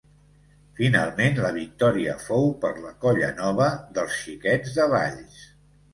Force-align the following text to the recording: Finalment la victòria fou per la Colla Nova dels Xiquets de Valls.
Finalment 0.79 1.35
la 1.43 1.51
victòria 1.57 2.15
fou 2.29 2.49
per 2.63 2.73
la 2.87 2.95
Colla 3.05 3.29
Nova 3.43 3.69
dels 3.99 4.17
Xiquets 4.23 4.75
de 4.81 4.93
Valls. 4.95 5.45